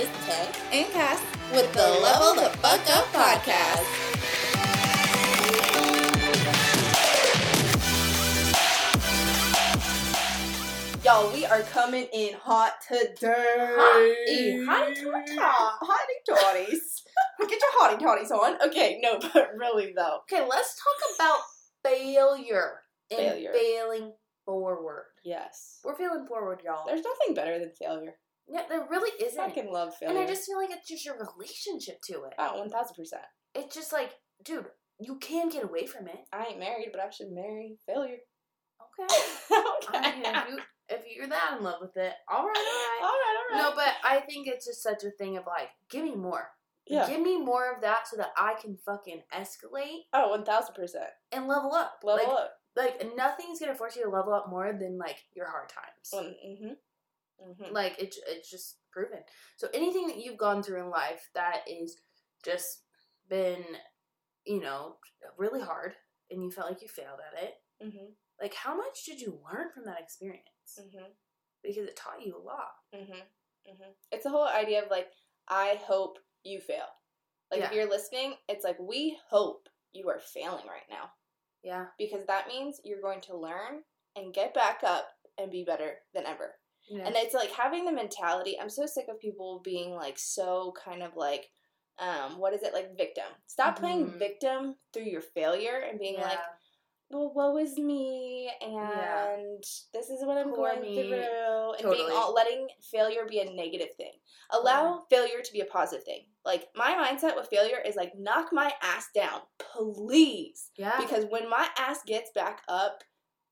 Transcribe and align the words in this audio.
is 0.00 0.08
And 0.72 0.86
Cass. 0.92 1.20
with 1.52 1.70
the 1.74 1.86
Level 2.02 2.34
the 2.34 2.48
Fuck 2.58 2.80
Up 2.96 3.04
podcast. 3.12 4.06
Y'all, 11.02 11.32
we 11.32 11.46
are 11.46 11.62
coming 11.62 12.06
in 12.12 12.34
hot 12.34 12.74
today. 12.86 13.34
Hotty, 13.58 14.64
hotty 14.66 14.94
toddy. 15.02 15.36
Hotty 15.36 16.16
toddies. 16.28 17.02
Get 17.40 17.50
your 17.50 17.80
hotty 17.80 17.98
toddies 17.98 18.30
on. 18.30 18.60
Okay, 18.68 19.00
no, 19.02 19.18
but 19.34 19.48
really 19.56 19.92
though. 19.96 20.18
Okay, 20.30 20.46
let's 20.46 20.76
talk 20.76 21.16
about 21.16 21.38
failure 21.82 22.80
and 23.10 23.18
Failure. 23.18 23.52
failing 23.54 24.12
forward. 24.44 25.06
Yes. 25.24 25.80
We're 25.82 25.96
failing 25.96 26.26
forward, 26.28 26.60
y'all. 26.64 26.84
There's 26.86 27.02
nothing 27.02 27.34
better 27.34 27.58
than 27.58 27.72
failure. 27.80 28.14
Yeah, 28.50 28.62
there 28.68 28.86
really 28.90 29.12
isn't. 29.24 29.38
fucking 29.38 29.72
love 29.72 29.94
failure. 29.96 30.18
And. 30.18 30.28
I 30.28 30.32
just 30.32 30.46
feel 30.46 30.58
like 30.58 30.70
it's 30.70 30.88
just 30.88 31.04
your 31.04 31.16
relationship 31.16 32.00
to 32.06 32.24
it. 32.24 32.34
Oh, 32.38 32.66
1000%. 32.66 33.12
It's 33.54 33.74
just 33.74 33.92
like, 33.92 34.10
dude, 34.44 34.66
you 34.98 35.18
can 35.18 35.48
get 35.48 35.64
away 35.64 35.86
from 35.86 36.08
it. 36.08 36.18
I 36.32 36.46
ain't 36.50 36.58
married, 36.58 36.88
but 36.92 37.00
I 37.00 37.10
should 37.10 37.30
marry 37.32 37.78
failure. 37.86 38.18
Okay. 39.00 39.14
okay. 39.52 39.98
I 39.98 40.14
mean, 40.14 40.24
if 40.24 40.48
you 40.48 40.58
if 40.88 41.04
you're 41.16 41.28
that 41.28 41.56
in 41.56 41.64
love 41.64 41.78
with 41.80 41.96
it, 41.96 42.12
all 42.28 42.44
right, 42.44 42.56
all 42.56 42.62
right. 42.62 43.00
all 43.02 43.08
right, 43.08 43.36
all 43.38 43.56
right. 43.56 43.70
No, 43.70 43.76
but 43.76 43.94
I 44.04 44.20
think 44.20 44.48
it's 44.48 44.66
just 44.66 44.82
such 44.82 45.04
a 45.04 45.10
thing 45.10 45.36
of 45.36 45.44
like, 45.46 45.68
give 45.88 46.04
me 46.04 46.16
more. 46.16 46.48
Yeah. 46.86 47.08
Give 47.08 47.20
me 47.20 47.38
more 47.38 47.72
of 47.72 47.82
that 47.82 48.08
so 48.08 48.16
that 48.16 48.32
I 48.36 48.54
can 48.60 48.76
fucking 48.84 49.22
escalate 49.32 50.06
Oh, 50.12 50.36
1000%. 50.44 50.94
and 51.30 51.46
level 51.46 51.72
up. 51.72 52.00
Level 52.02 52.26
like, 52.26 52.36
up. 52.36 52.50
Like 52.76 53.16
nothing's 53.16 53.60
gonna 53.60 53.74
force 53.74 53.96
you 53.96 54.04
to 54.04 54.10
level 54.10 54.32
up 54.32 54.48
more 54.48 54.72
than 54.72 54.98
like 54.98 55.16
your 55.34 55.48
hard 55.48 55.68
times. 55.68 56.10
Mm-hmm. 56.14 56.72
Mm-hmm. 57.40 57.74
Like 57.74 57.96
it's 57.98 58.18
it's 58.28 58.50
just 58.50 58.76
proven. 58.92 59.20
So 59.56 59.68
anything 59.72 60.06
that 60.08 60.18
you've 60.18 60.38
gone 60.38 60.62
through 60.62 60.80
in 60.82 60.90
life 60.90 61.30
that 61.34 61.60
is 61.68 61.96
just 62.44 62.82
been, 63.28 63.64
you 64.46 64.60
know, 64.60 64.96
really 65.38 65.60
hard 65.60 65.94
and 66.30 66.42
you 66.42 66.50
felt 66.50 66.68
like 66.68 66.82
you 66.82 66.88
failed 66.88 67.20
at 67.32 67.42
it. 67.42 67.54
Mm-hmm. 67.84 68.06
Like 68.40 68.54
how 68.54 68.76
much 68.76 69.04
did 69.06 69.20
you 69.20 69.38
learn 69.52 69.66
from 69.74 69.84
that 69.86 70.00
experience? 70.00 70.44
Mm-hmm. 70.78 71.06
Because 71.62 71.86
it 71.86 71.96
taught 71.96 72.24
you 72.24 72.36
a 72.36 72.42
lot. 72.46 72.72
Mm-hmm. 72.94 73.12
Mm-hmm. 73.12 73.90
It's 74.12 74.24
the 74.24 74.30
whole 74.30 74.48
idea 74.48 74.82
of 74.82 74.90
like, 74.90 75.08
I 75.48 75.78
hope 75.84 76.18
you 76.42 76.60
fail. 76.60 76.86
Like 77.50 77.62
if 77.62 77.72
you're 77.72 77.90
listening, 77.90 78.34
it's 78.48 78.64
like 78.64 78.78
we 78.78 79.18
hope 79.28 79.68
you 79.92 80.08
are 80.08 80.20
failing 80.20 80.66
right 80.66 80.86
now 80.88 81.10
Yeah. 81.64 81.86
because 81.98 82.24
that 82.26 82.46
means 82.46 82.80
you're 82.84 83.00
going 83.00 83.20
to 83.22 83.36
learn 83.36 83.82
and 84.14 84.32
get 84.32 84.54
back 84.54 84.82
up 84.84 85.08
and 85.36 85.50
be 85.50 85.64
better 85.64 85.94
than 86.14 86.26
ever. 86.26 86.52
Yeah. 86.90 87.06
And 87.06 87.14
it's 87.16 87.34
like 87.34 87.52
having 87.52 87.84
the 87.84 87.92
mentality. 87.92 88.58
I'm 88.60 88.68
so 88.68 88.84
sick 88.84 89.06
of 89.08 89.20
people 89.20 89.60
being 89.64 89.94
like 89.94 90.18
so 90.18 90.74
kind 90.84 91.02
of 91.02 91.12
like, 91.16 91.46
um, 91.98 92.38
what 92.38 92.52
is 92.52 92.62
it 92.62 92.74
like 92.74 92.96
victim? 92.98 93.24
Stop 93.46 93.78
playing 93.78 94.06
Mhm. 94.06 94.18
victim 94.18 94.76
through 94.92 95.04
your 95.04 95.20
failure 95.20 95.78
and 95.88 95.98
being 96.00 96.14
yeah. 96.14 96.24
like, 96.28 96.38
well, 97.12 97.32
woe 97.34 97.56
is 97.58 97.76
me, 97.76 98.48
and 98.60 98.72
Yeah. 98.72 99.36
this 99.92 100.10
is 100.10 100.24
what 100.24 100.38
I'm 100.38 100.50
Poor 100.50 100.70
going 100.76 100.82
me. 100.82 100.94
through, 101.08 101.72
and 101.72 101.90
being 101.90 102.08
all 102.12 102.32
letting 102.32 102.68
failure 102.82 103.24
be 103.26 103.40
a 103.40 103.50
negative 103.52 103.94
thing. 103.96 104.12
Allow 104.50 105.06
failure 105.10 105.42
to 105.42 105.52
be 105.52 105.60
a 105.60 105.64
positive 105.66 106.04
thing. 106.04 106.26
Like 106.44 106.68
my 106.76 106.92
mindset 106.94 107.34
with 107.36 107.48
failure 107.48 107.80
is 107.80 107.96
like 107.96 108.12
knock 108.16 108.52
my 108.52 108.72
ass 108.80 109.08
down, 109.12 109.40
please, 109.58 110.70
yeah. 110.76 111.00
because 111.00 111.24
when 111.26 111.48
my 111.50 111.68
ass 111.76 112.02
gets 112.04 112.30
back 112.32 112.62
up, 112.68 113.02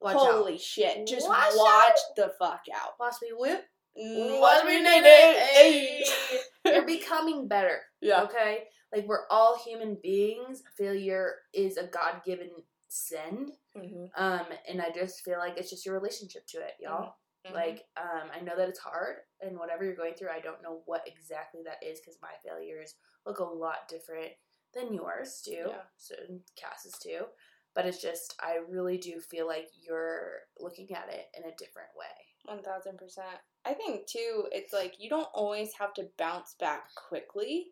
Watch 0.01 0.17
holy 0.17 0.55
out. 0.55 0.61
shit, 0.61 1.07
just 1.07 1.29
Watch 1.29 1.53
watch 1.57 1.99
the 2.17 2.33
fuck 2.39 2.63
out. 2.75 2.93
Watch 3.01 3.17
me 3.23 3.29
whip. 3.33 3.65
Watch 3.97 4.65
me 4.65 4.79
need 4.79 5.03
it. 5.05 5.37
Hey. 5.51 6.05
Hey. 6.65 6.73
You're 6.75 6.87
becoming 6.87 7.49
better. 7.49 7.81
Yeah. 8.01 8.23
Okay? 8.23 8.65
Like 8.95 9.07
we're 9.09 9.27
all 9.31 9.59
human 9.59 9.97
beings. 10.03 10.63
Failure 10.77 11.35
is 11.53 11.77
a 11.79 11.85
God 11.87 12.23
given 12.25 12.51
send. 12.89 13.53
Mhm. 13.77 14.09
Um, 14.17 14.47
and 14.69 14.81
I 14.81 14.91
just 14.91 15.23
feel 15.25 15.39
like 15.39 15.59
it's 15.59 15.71
just 15.71 15.85
your 15.85 15.95
relationship 15.99 16.47
to 16.49 16.59
it, 16.59 16.75
y'all. 16.79 17.15
Mhm. 17.47 17.53
Like, 17.55 17.87
um, 17.97 18.31
I 18.33 18.41
know 18.41 18.57
that 18.57 18.69
it's 18.69 18.79
hard 18.79 19.17
and 19.41 19.59
whatever 19.59 19.85
you're 19.85 19.95
going 19.95 20.15
through, 20.15 20.31
I 20.31 20.41
don't 20.41 20.63
know 20.63 20.83
what 20.87 21.07
exactly 21.07 21.63
that 21.65 21.83
is 21.83 22.01
because 22.01 22.19
my 22.23 22.33
failures 22.45 22.95
look 23.27 23.39
a 23.41 23.45
lot 23.45 23.89
different 23.89 24.33
than 24.75 24.93
yours 24.95 25.43
do. 25.43 25.65
Yeah. 25.69 25.83
So 25.97 26.15
Cass's 26.57 26.99
too. 26.99 27.27
But 27.79 27.87
it's 27.87 28.03
just 28.03 28.35
I 28.41 28.57
really 28.69 28.99
do 28.99 29.21
feel 29.21 29.47
like 29.47 29.69
you're 29.81 30.33
looking 30.59 30.91
at 30.97 31.09
it 31.11 31.27
in 31.37 31.45
a 31.45 31.55
different 31.57 31.91
way. 31.97 32.07
One 32.53 32.61
thousand 32.61 32.99
percent. 32.99 33.39
I 33.65 33.73
think 33.73 34.09
too, 34.09 34.47
it's 34.51 34.73
like 34.73 34.97
you 34.99 35.09
don't 35.09 35.29
always 35.33 35.73
have 35.79 35.95
to 35.95 36.09
bounce 36.19 36.57
back 36.59 36.93
quickly. 36.97 37.67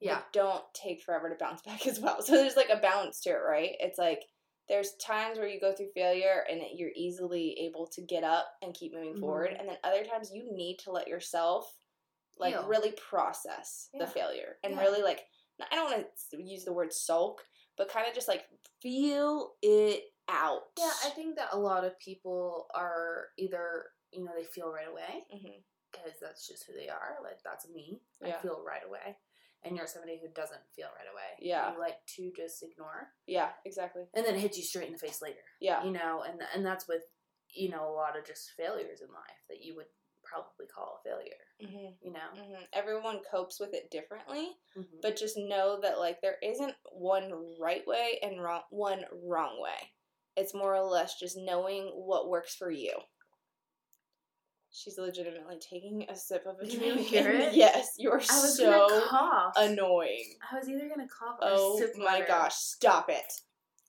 Yeah. 0.00 0.20
don't 0.32 0.62
take 0.74 1.02
forever 1.02 1.28
to 1.28 1.34
bounce 1.34 1.60
back 1.66 1.88
as 1.88 1.98
well. 1.98 2.22
So 2.22 2.34
there's 2.34 2.54
like 2.56 2.68
a 2.72 2.76
balance 2.76 3.18
to 3.22 3.30
it, 3.30 3.42
right? 3.44 3.72
It's 3.80 3.98
like 3.98 4.22
there's 4.68 4.92
times 5.04 5.38
where 5.38 5.48
you 5.48 5.58
go 5.58 5.74
through 5.74 5.90
failure 5.92 6.44
and 6.48 6.60
you're 6.76 6.92
easily 6.94 7.56
able 7.66 7.88
to 7.94 8.00
get 8.02 8.22
up 8.22 8.46
and 8.62 8.72
keep 8.72 8.94
moving 8.94 9.16
forward, 9.18 9.50
Mhm. 9.50 9.58
and 9.58 9.68
then 9.68 9.78
other 9.82 10.04
times 10.04 10.30
you 10.32 10.48
need 10.54 10.78
to 10.84 10.92
let 10.92 11.08
yourself 11.08 11.74
like 12.38 12.54
really 12.68 12.92
process 12.92 13.88
the 13.98 14.06
failure 14.06 14.58
and 14.62 14.74
Yeah. 14.74 14.82
really 14.82 15.02
like 15.02 15.26
I 15.68 15.74
don't 15.74 15.90
want 15.90 16.06
to 16.30 16.40
use 16.40 16.64
the 16.64 16.72
word 16.72 16.92
sulk, 16.92 17.44
but 17.78 17.90
kind 17.90 18.06
of 18.06 18.14
just 18.14 18.28
like 18.28 18.44
feel 18.82 19.52
it 19.62 20.02
out. 20.28 20.62
Yeah, 20.76 20.90
I 21.06 21.10
think 21.10 21.36
that 21.36 21.48
a 21.52 21.58
lot 21.58 21.84
of 21.84 21.98
people 21.98 22.66
are 22.74 23.26
either, 23.38 23.86
you 24.12 24.24
know, 24.24 24.32
they 24.36 24.44
feel 24.44 24.70
right 24.70 24.90
away 24.90 25.24
mm-hmm. 25.34 25.60
because 25.90 26.18
that's 26.20 26.46
just 26.46 26.64
who 26.66 26.74
they 26.74 26.88
are. 26.88 27.16
Like, 27.22 27.38
that's 27.44 27.68
me. 27.68 28.00
Yeah. 28.20 28.36
I 28.36 28.42
feel 28.42 28.62
right 28.66 28.82
away. 28.86 29.16
And 29.64 29.76
you're 29.76 29.88
somebody 29.88 30.20
who 30.22 30.28
doesn't 30.34 30.60
feel 30.76 30.86
right 30.86 31.10
away. 31.10 31.34
Yeah. 31.40 31.72
You 31.72 31.80
like 31.80 31.98
to 32.16 32.30
just 32.36 32.62
ignore. 32.62 33.08
Yeah, 33.26 33.48
exactly. 33.64 34.04
And 34.14 34.24
then 34.24 34.34
it 34.36 34.40
hits 34.40 34.56
you 34.56 34.62
straight 34.62 34.86
in 34.86 34.92
the 34.92 34.98
face 34.98 35.20
later. 35.20 35.42
Yeah. 35.60 35.82
You 35.82 35.90
know, 35.90 36.22
and 36.28 36.40
and 36.54 36.64
that's 36.64 36.86
with, 36.86 37.02
you 37.52 37.68
know, 37.70 37.88
a 37.88 37.94
lot 37.94 38.16
of 38.16 38.24
just 38.24 38.52
failures 38.56 39.00
in 39.00 39.08
life 39.08 39.42
that 39.48 39.64
you 39.64 39.74
would 39.74 39.90
probably 40.22 40.66
call 40.72 41.00
a 41.00 41.08
failure. 41.08 41.47
Hmm 41.60 41.88
You 42.00 42.12
know? 42.12 42.28
hmm 42.34 42.62
Everyone 42.72 43.20
copes 43.30 43.58
with 43.60 43.74
it 43.74 43.90
differently. 43.90 44.56
Mhm. 44.76 45.00
but 45.02 45.16
just 45.16 45.36
know 45.36 45.80
that 45.80 45.98
like 45.98 46.20
there 46.20 46.38
isn't 46.42 46.74
one 46.92 47.56
right 47.60 47.86
way 47.86 48.18
and 48.22 48.42
wrong 48.42 48.62
one 48.70 49.04
wrong 49.24 49.60
way. 49.60 49.92
It's 50.36 50.54
more 50.54 50.74
or 50.74 50.84
less 50.84 51.18
just 51.18 51.36
knowing 51.36 51.86
what 51.94 52.28
works 52.28 52.54
for 52.54 52.70
you. 52.70 52.92
She's 54.70 54.98
legitimately 54.98 55.58
taking 55.58 56.06
a 56.08 56.14
sip 56.16 56.46
of 56.46 56.60
a 56.60 56.66
drink. 56.66 57.00
hear 57.00 57.30
it? 57.32 57.54
Yes, 57.54 57.94
you 57.96 58.10
are 58.12 58.20
so 58.20 58.86
annoying. 59.56 60.36
I 60.52 60.56
was 60.58 60.68
either 60.68 60.88
gonna 60.88 61.08
cough 61.08 61.38
or 61.40 61.48
Oh 61.50 61.78
sip 61.78 61.94
my 61.96 62.04
water. 62.20 62.24
gosh, 62.28 62.54
stop 62.54 63.08
it. 63.10 63.32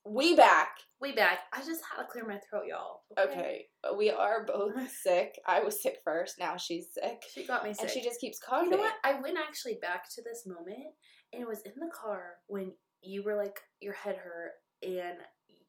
We 0.05 0.35
back. 0.35 0.69
We 1.01 1.13
back. 1.13 1.39
I 1.53 1.59
just 1.59 1.81
had 1.89 2.01
to 2.01 2.07
clear 2.09 2.25
my 2.25 2.39
throat, 2.49 2.63
y'all. 2.67 3.01
Okay, 3.17 3.67
we 3.97 4.09
are 4.09 4.45
both 4.45 4.73
sick. 5.03 5.37
I 5.45 5.61
was 5.61 5.81
sick 5.81 5.99
first. 6.03 6.39
Now 6.39 6.57
she's 6.57 6.87
sick, 6.93 7.23
She 7.33 7.45
got 7.45 7.63
me 7.63 7.73
sick. 7.73 7.83
and 7.83 7.91
she 7.91 8.01
just 8.01 8.19
keeps 8.19 8.39
You 8.41 8.47
coughing. 8.49 8.69
know 8.71 8.77
what? 8.77 8.93
I 9.03 9.19
went 9.19 9.37
actually 9.37 9.77
back 9.81 10.05
to 10.15 10.21
this 10.23 10.45
moment, 10.47 10.93
and 11.33 11.41
it 11.41 11.47
was 11.47 11.61
in 11.61 11.73
the 11.77 11.91
car 11.93 12.35
when 12.47 12.71
you 13.01 13.23
were 13.23 13.35
like, 13.35 13.59
your 13.81 13.93
head 13.93 14.15
hurt, 14.17 14.53
and 14.83 15.17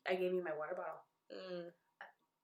I 0.08 0.14
gave 0.14 0.32
you 0.32 0.42
my 0.44 0.56
water 0.56 0.74
bottle. 0.76 1.02
Mm, 1.32 1.70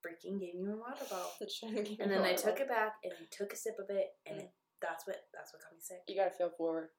Freaking 0.04 0.38
gave 0.38 0.54
you 0.54 0.64
my 0.66 0.74
water 0.76 1.04
bottle. 1.10 1.30
trying 1.60 1.74
to 1.76 1.82
give 1.82 1.98
And 2.00 2.10
then 2.10 2.22
I 2.22 2.34
took 2.34 2.60
it 2.60 2.68
back, 2.68 2.94
and 3.02 3.12
I 3.12 3.24
took 3.30 3.52
a 3.52 3.56
sip 3.56 3.76
of 3.80 3.90
it, 3.90 4.08
and 4.26 4.36
Mm. 4.38 4.42
it, 4.44 4.50
that's 4.82 5.06
what 5.06 5.16
that's 5.32 5.52
what 5.52 5.62
got 5.62 5.72
me 5.72 5.80
sick. 5.80 6.02
You 6.06 6.16
gotta 6.16 6.30
feel 6.30 6.50
forward. 6.50 6.90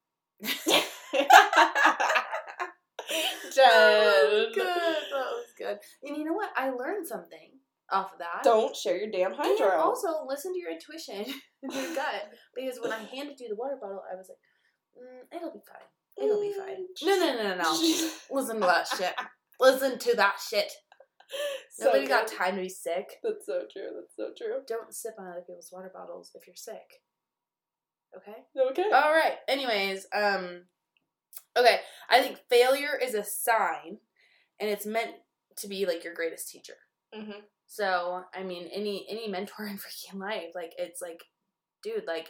that 3.56 4.30
was 4.32 4.56
good. 4.56 4.66
That 4.66 5.12
was 5.12 5.54
good. 5.58 5.78
And 6.04 6.18
you 6.18 6.24
know 6.24 6.34
what? 6.34 6.50
I 6.56 6.70
learned 6.70 7.08
something 7.08 7.52
off 7.92 8.14
of 8.14 8.20
that. 8.20 8.44
Don't 8.44 8.76
share 8.76 8.98
your 8.98 9.10
damn 9.12 9.32
And 9.34 9.40
hydro. 9.42 9.80
also 9.80 10.26
listen 10.28 10.54
to 10.54 10.60
your 10.60 10.72
intuition 10.72 11.26
and 11.64 11.74
your 11.74 11.96
gut. 11.96 12.32
Because 12.56 12.80
when 12.82 12.92
I 12.92 13.00
handed 13.04 13.40
you 13.40 13.50
the 13.50 13.56
water 13.56 13.78
bottle, 13.82 14.04
I 14.12 14.16
was 14.16 14.30
like, 14.30 14.38
mm, 14.98 15.36
it'll 15.36 15.52
be 15.52 15.62
fine. 15.68 16.26
It'll 16.26 16.42
be 16.42 16.54
fine. 16.54 16.86
No, 17.04 17.16
no, 17.16 17.36
no, 17.36 17.56
no, 17.56 17.62
no. 17.62 17.72
Listen 18.32 18.60
to 18.60 18.66
that 18.68 18.88
shit. 18.88 19.14
Listen 19.60 20.00
to 20.00 20.16
that 20.16 20.36
shit. 20.50 20.72
So 21.72 21.86
Nobody 21.86 22.08
got 22.08 22.28
time 22.28 22.56
to 22.56 22.62
be 22.62 22.70
sick. 22.70 23.06
That's 23.22 23.46
so 23.46 23.64
true. 23.72 23.90
That's 23.96 24.16
so 24.16 24.30
true. 24.38 24.62
Don't 24.68 24.94
sip 24.94 25.14
on 25.20 25.28
other 25.28 25.42
people's 25.42 25.70
water 25.72 25.92
bottles 25.94 26.32
if 26.36 26.48
you're 26.48 26.56
sick. 26.56 27.02
Okay? 28.16 28.38
Okay. 28.72 28.90
All 28.94 29.12
right. 29.12 29.36
Anyways, 29.48 30.08
um 30.16 30.64
okay, 31.56 31.80
I 32.10 32.22
think 32.22 32.40
failure 32.50 33.00
is 33.02 33.14
a 33.14 33.24
sign 33.24 34.00
and 34.60 34.70
it's 34.70 34.86
meant 34.86 35.12
to 35.58 35.68
be 35.68 35.86
like 35.86 36.04
your 36.04 36.14
greatest 36.14 36.50
teacher. 36.50 36.76
mm-hmm. 37.16 37.40
So, 37.70 38.24
I 38.34 38.44
mean, 38.44 38.70
any 38.74 39.06
any 39.10 39.28
mentor 39.28 39.68
in 39.68 39.78
freaking 39.78 40.20
life, 40.20 40.56
like 40.56 40.74
it's 40.78 41.02
like 41.02 41.24
dude, 41.84 42.06
like 42.08 42.30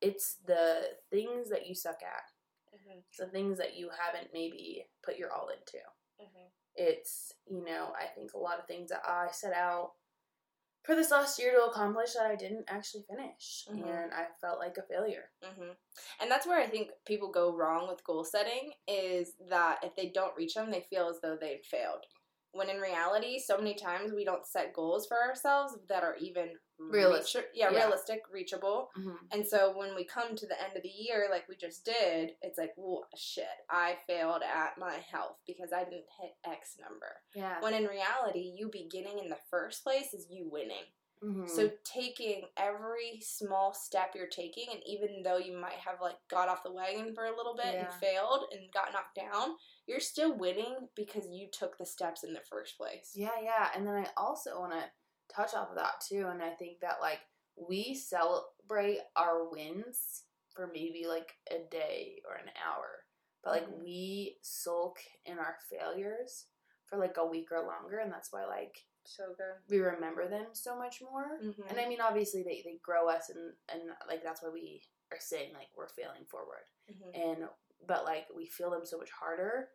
it's 0.00 0.36
the 0.46 0.82
things 1.10 1.50
that 1.50 1.66
you 1.66 1.74
suck 1.74 2.00
at. 2.02 2.76
Mm-hmm. 2.76 3.00
The 3.18 3.30
things 3.30 3.58
that 3.58 3.76
you 3.76 3.90
haven't 3.90 4.30
maybe 4.32 4.84
put 5.04 5.18
your 5.18 5.32
all 5.32 5.48
into. 5.48 5.78
Mm-hmm. 6.20 6.46
It's, 6.76 7.32
you 7.46 7.64
know, 7.64 7.88
I 8.00 8.06
think 8.06 8.32
a 8.32 8.38
lot 8.38 8.58
of 8.58 8.66
things 8.66 8.90
that 8.90 9.02
I 9.06 9.28
set 9.32 9.52
out 9.52 9.92
for 10.82 10.94
this 10.94 11.10
last 11.10 11.38
year 11.38 11.52
to 11.52 11.64
accomplish 11.66 12.14
that 12.14 12.26
I 12.26 12.36
didn't 12.36 12.64
actually 12.68 13.02
finish, 13.02 13.66
Mhm. 13.68 13.84
and 13.86 14.14
I 14.14 14.28
felt 14.40 14.58
like 14.58 14.76
a 14.78 14.82
failure. 14.82 15.30
hmm 15.42 15.72
And 16.20 16.30
that's 16.30 16.46
where 16.46 16.58
I 16.60 16.66
think 16.66 16.90
people 17.04 17.30
go 17.30 17.52
wrong 17.54 17.88
with 17.88 18.04
goal 18.04 18.24
setting 18.24 18.72
is 18.86 19.34
that 19.48 19.82
if 19.84 19.94
they 19.94 20.08
don't 20.10 20.36
reach 20.36 20.54
them, 20.54 20.70
they 20.70 20.82
feel 20.82 21.08
as 21.08 21.20
though 21.20 21.36
they've 21.36 21.64
failed. 21.64 22.06
When 22.52 22.68
in 22.68 22.78
reality, 22.80 23.38
so 23.38 23.56
many 23.58 23.74
times 23.74 24.12
we 24.12 24.24
don't 24.24 24.46
set 24.46 24.72
goals 24.74 25.06
for 25.06 25.16
ourselves 25.22 25.76
that 25.88 26.02
are 26.02 26.16
even 26.16 26.50
Realistic. 26.78 27.42
reach- 27.44 27.50
yeah, 27.54 27.70
Yeah. 27.70 27.78
realistic, 27.84 28.22
reachable. 28.30 28.90
And 29.30 29.46
so 29.46 29.76
when 29.76 29.94
we 29.94 30.04
come 30.04 30.34
to 30.34 30.46
the 30.46 30.60
end 30.62 30.76
of 30.76 30.82
the 30.82 30.88
year, 30.88 31.28
like 31.30 31.46
we 31.48 31.54
just 31.56 31.84
did, 31.84 32.36
it's 32.42 32.58
like, 32.58 32.72
well, 32.76 33.06
shit, 33.16 33.44
I 33.68 33.98
failed 34.06 34.42
at 34.42 34.78
my 34.78 34.94
health 34.96 35.36
because 35.46 35.72
I 35.72 35.84
didn't 35.84 36.06
hit 36.20 36.32
X 36.44 36.76
number. 36.80 37.22
Yeah. 37.34 37.60
When 37.60 37.74
in 37.74 37.84
reality, 37.86 38.52
you 38.56 38.68
beginning 38.68 39.18
in 39.18 39.28
the 39.28 39.38
first 39.50 39.84
place 39.84 40.12
is 40.14 40.26
you 40.30 40.48
winning. 40.50 40.84
Mhm. 41.22 41.46
So 41.50 41.70
taking 41.84 42.48
every 42.56 43.20
small 43.20 43.74
step 43.74 44.14
you're 44.14 44.26
taking, 44.26 44.70
and 44.72 44.82
even 44.86 45.22
though 45.22 45.36
you 45.36 45.52
might 45.52 45.74
have 45.78 46.00
like 46.00 46.16
got 46.28 46.48
off 46.48 46.62
the 46.62 46.72
wagon 46.72 47.14
for 47.14 47.26
a 47.26 47.36
little 47.36 47.54
bit 47.54 47.74
Yeah. 47.74 47.90
and 47.92 48.00
failed 48.00 48.46
and 48.52 48.72
got 48.72 48.94
knocked 48.94 49.16
down, 49.16 49.58
you're 49.90 49.98
still 50.00 50.36
winning 50.38 50.76
because 50.94 51.26
you 51.28 51.48
took 51.50 51.76
the 51.76 51.84
steps 51.84 52.22
in 52.22 52.32
the 52.32 52.40
first 52.48 52.78
place. 52.78 53.10
Yeah, 53.14 53.30
yeah. 53.42 53.68
And 53.74 53.84
then 53.84 53.94
I 53.94 54.06
also 54.16 54.60
want 54.60 54.72
to 54.72 55.34
touch 55.34 55.52
off 55.54 55.70
of 55.70 55.76
that 55.76 56.00
too. 56.08 56.28
And 56.30 56.40
I 56.40 56.50
think 56.50 56.78
that 56.80 56.98
like 57.00 57.18
we 57.56 57.94
celebrate 57.94 59.00
our 59.16 59.50
wins 59.50 60.22
for 60.54 60.70
maybe 60.72 61.06
like 61.08 61.32
a 61.50 61.68
day 61.70 62.22
or 62.28 62.36
an 62.36 62.50
hour, 62.64 63.04
but 63.42 63.50
like 63.50 63.68
Mhm. 63.68 63.82
we 63.82 64.38
sulk 64.42 64.98
in 65.26 65.38
our 65.40 65.56
failures 65.68 66.46
for 66.86 66.96
like 66.96 67.16
a 67.16 67.26
week 67.26 67.50
or 67.50 67.66
longer. 67.66 67.98
And 67.98 68.12
that's 68.12 68.32
why 68.32 68.44
like 68.46 68.76
So 69.04 69.34
good. 69.36 69.56
we 69.68 69.80
remember 69.80 70.28
them 70.28 70.46
so 70.52 70.76
much 70.78 71.00
more. 71.02 71.38
Mm-hmm. 71.42 71.62
And 71.68 71.80
I 71.80 71.88
mean, 71.88 72.00
obviously 72.00 72.44
they, 72.44 72.62
they 72.64 72.78
grow 72.82 73.08
us 73.08 73.28
and, 73.28 73.54
and 73.72 73.90
like 74.08 74.22
that's 74.22 74.40
why 74.42 74.50
we 74.50 74.82
are 75.10 75.18
saying 75.20 75.52
like 75.52 75.68
we're 75.76 75.88
failing 75.88 76.26
forward. 76.30 76.66
Mm-hmm. 76.88 77.20
And, 77.20 77.48
but 77.88 78.04
like 78.04 78.26
we 78.36 78.46
feel 78.46 78.70
them 78.70 78.84
so 78.84 78.98
much 78.98 79.10
harder 79.10 79.68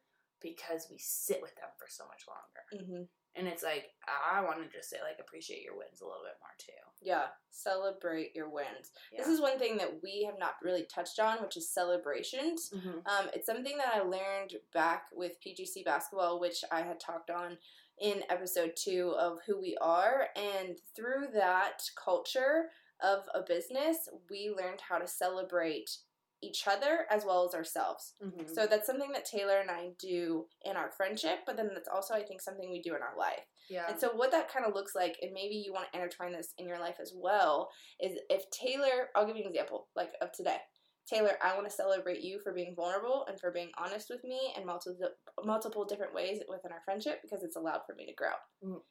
because 0.46 0.88
we 0.92 0.98
sit 1.00 1.42
with 1.42 1.56
them 1.56 1.70
for 1.80 1.88
so 1.90 2.04
much 2.06 2.24
longer. 2.30 2.86
Mm-hmm. 2.86 3.04
And 3.38 3.48
it's 3.48 3.64
like 3.64 3.90
I 4.08 4.42
want 4.42 4.60
to 4.60 4.78
just 4.78 4.90
say 4.90 4.98
like 5.02 5.18
appreciate 5.20 5.64
your 5.64 5.76
wins 5.76 6.00
a 6.02 6.06
little 6.06 6.22
bit 6.24 6.38
more 6.40 6.56
too. 6.58 6.72
Yeah, 7.02 7.26
celebrate 7.50 8.34
your 8.34 8.48
wins. 8.48 8.92
This 9.18 9.28
is 9.28 9.42
one 9.42 9.60
thing 9.60 9.76
that 9.78 10.02
we 10.02 10.24
have 10.24 10.40
not 10.40 10.56
really 10.64 10.84
touched 10.84 11.20
on, 11.20 11.42
which 11.42 11.58
is 11.58 11.68
celebrations. 11.68 12.70
Mhm. 12.74 13.06
Um, 13.08 13.30
it's 13.34 13.48
something 13.48 13.78
that 13.78 13.94
I 13.94 14.02
learned 14.02 14.56
back 14.72 15.08
with 15.12 15.42
PGC 15.42 15.84
basketball, 15.84 16.40
which 16.40 16.64
I 16.72 16.82
had 16.82 17.00
talked 17.00 17.30
on 17.30 17.58
in 18.00 18.24
episode 18.30 18.76
two 18.76 19.14
of 19.18 19.40
who 19.46 19.60
we 19.60 19.76
are. 19.82 20.30
And 20.36 20.80
through 20.96 21.30
that 21.34 21.82
culture 22.02 22.70
of 23.02 23.28
a 23.34 23.42
business, 23.42 24.08
we 24.30 24.50
learned 24.50 24.82
how 24.82 24.98
to 25.00 25.08
celebrate 25.08 25.98
each 26.42 26.68
other 26.68 27.08
as 27.10 27.26
well 27.26 27.46
as 27.46 27.56
ourselves. 27.56 28.14
Mhm. 28.22 28.54
So 28.54 28.68
that's 28.68 28.86
something 28.86 29.12
that 29.14 29.26
Taylor 29.26 29.60
and 29.60 29.72
I 29.72 29.92
do 30.00 30.48
in 30.64 30.76
our 30.76 30.92
friendship, 30.92 31.40
but 31.46 31.56
then 31.58 31.72
that's 31.74 31.88
also, 31.88 32.14
I 32.14 32.24
think, 32.24 32.42
something 32.42 32.70
we 32.70 32.82
do 32.82 32.96
in 32.96 33.02
our 33.02 33.16
life. 33.18 33.46
yeah. 33.70 33.88
And 33.90 34.00
so, 34.00 34.12
what 34.14 34.30
that 34.32 34.48
kind 34.48 34.66
of 34.66 34.76
looks 34.76 34.94
like, 34.94 35.18
and 35.22 35.34
maybe 35.34 35.56
you 35.56 35.74
want 35.74 35.92
to 35.92 35.98
intertwine 35.98 36.34
this 36.34 36.54
in 36.58 36.68
your 36.68 36.78
life 36.80 37.00
as 37.00 37.14
well, 37.16 37.72
is 38.00 38.20
if 38.30 38.48
Taylor, 38.52 39.10
I'll 39.16 39.26
give 39.26 39.38
you 39.38 39.44
an 39.44 39.50
example, 39.50 39.90
like 39.96 40.14
of 40.22 40.32
today. 40.34 40.62
Taylor, 41.08 41.38
I 41.42 41.54
want 41.56 41.68
to 41.70 41.76
celebrate 41.76 42.22
you 42.22 42.40
for 42.40 42.52
being 42.52 42.76
vulnerable 42.76 43.26
and 43.28 43.40
for 43.40 43.52
being 43.52 43.72
honest 43.78 44.10
with 44.10 44.24
me 44.24 44.54
in 44.58 44.66
multiple 44.66 45.10
multiple 45.44 45.86
different 45.86 46.14
ways 46.14 46.42
within 46.48 46.72
our 46.72 46.82
friendship 46.82 47.22
because 47.22 47.44
it's 47.44 47.56
allowed 47.56 47.82
for 47.86 47.94
me 47.96 48.06
to 48.08 48.14
grow. 48.14 48.34
Mhm. 48.64 48.84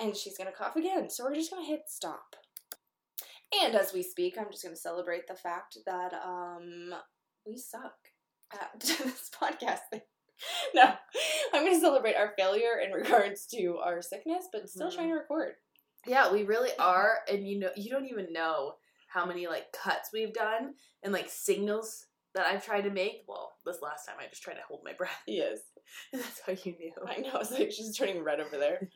And 0.00 0.16
she's 0.16 0.36
gonna 0.38 0.52
cough 0.52 0.76
again, 0.76 1.10
so 1.10 1.24
we're 1.24 1.34
just 1.34 1.50
gonna 1.50 1.66
hit 1.66 1.88
stop. 1.88 2.36
And 3.62 3.74
as 3.74 3.92
we 3.92 4.02
speak, 4.02 4.36
I'm 4.38 4.50
just 4.50 4.62
gonna 4.64 4.76
celebrate 4.76 5.26
the 5.26 5.34
fact 5.34 5.78
that 5.86 6.12
um 6.24 6.92
we 7.46 7.56
suck 7.56 7.94
at 8.52 8.70
this 8.80 9.30
podcast 9.40 9.80
thing. 9.90 10.00
No, 10.74 10.94
I'm 11.52 11.64
gonna 11.64 11.80
celebrate 11.80 12.14
our 12.14 12.32
failure 12.38 12.78
in 12.84 12.92
regards 12.92 13.46
to 13.48 13.78
our 13.82 14.00
sickness, 14.00 14.44
but 14.52 14.68
still 14.70 14.88
Mhm. 14.88 14.94
trying 14.94 15.08
to 15.08 15.14
record. 15.14 15.54
yeah, 16.06 16.30
we 16.32 16.44
really 16.44 16.70
are, 16.78 17.18
and 17.28 17.46
you 17.48 17.58
know, 17.58 17.70
you 17.76 17.90
don't 17.90 18.06
even 18.06 18.32
know 18.32 18.74
how 19.08 19.26
many 19.26 19.46
like 19.48 19.72
cuts 19.72 20.10
we've 20.12 20.32
done 20.34 20.74
and 21.02 21.12
like 21.12 21.28
signals 21.28 22.06
that 22.34 22.46
I've 22.46 22.64
tried 22.64 22.82
to 22.82 22.90
make. 22.90 23.24
Well, 23.26 23.52
this 23.66 23.82
last 23.82 24.06
time 24.06 24.16
I 24.20 24.28
just 24.28 24.42
tried 24.42 24.54
to 24.54 24.60
hold 24.68 24.82
my 24.84 24.92
breath. 24.92 25.22
Yes, 25.26 25.58
That's 26.12 26.40
how 26.46 26.52
you 26.52 26.76
knew. 26.78 26.92
I 27.06 27.16
know. 27.20 27.40
It's 27.40 27.50
like 27.50 27.72
she's 27.72 27.96
turning 27.96 28.22
red 28.22 28.38
over 28.38 28.58
there. 28.58 28.88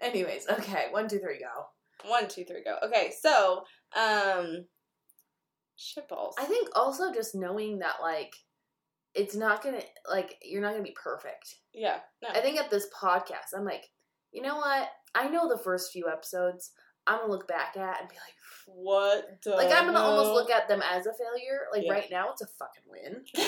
Anyways, 0.00 0.46
okay, 0.48 0.86
one, 0.90 1.06
two, 1.08 1.18
three, 1.20 1.38
go. 1.38 1.66
One, 2.06 2.28
two, 2.28 2.44
three, 2.44 2.62
go. 2.64 2.76
Okay, 2.86 3.12
so 3.20 3.64
um, 3.96 4.66
shitballs. 5.78 6.34
I 6.38 6.44
think 6.44 6.68
also 6.74 7.12
just 7.12 7.34
knowing 7.34 7.78
that 7.80 7.96
like 8.02 8.34
it's 9.14 9.34
not 9.34 9.62
gonna 9.62 9.80
like 10.10 10.36
you're 10.42 10.60
not 10.62 10.72
gonna 10.72 10.82
be 10.82 10.96
perfect. 11.02 11.54
yeah, 11.72 11.98
no, 12.22 12.28
I 12.30 12.40
think 12.40 12.58
at 12.58 12.70
this 12.70 12.88
podcast, 13.00 13.56
I'm 13.56 13.64
like, 13.64 13.84
you 14.32 14.42
know 14.42 14.56
what? 14.56 14.88
I 15.14 15.28
know 15.28 15.48
the 15.48 15.62
first 15.62 15.92
few 15.92 16.08
episodes. 16.08 16.72
I'm 17.06 17.18
gonna 17.20 17.30
look 17.32 17.46
back 17.46 17.76
at 17.76 18.00
and 18.00 18.08
be 18.08 18.14
like, 18.16 18.34
what? 18.66 19.24
The 19.44 19.50
like 19.50 19.72
I'm 19.72 19.84
gonna 19.86 20.00
almost 20.00 20.32
look 20.32 20.50
at 20.50 20.68
them 20.68 20.82
as 20.82 21.06
a 21.06 21.12
failure. 21.12 21.66
Like 21.72 21.84
Yeah. 21.84 21.92
right 21.92 22.10
now, 22.10 22.30
it's 22.32 22.42
a 22.42 22.46
fucking 22.46 22.84
win. 22.86 23.24